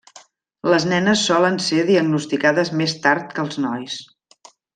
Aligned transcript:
Les 0.73 0.87
nenes 0.93 1.25
solen 1.31 1.59
ser 1.65 1.83
diagnosticades 1.89 2.73
més 2.81 2.97
tard 3.05 3.29
que 3.37 3.45
els 3.45 3.61
nois. 3.67 4.01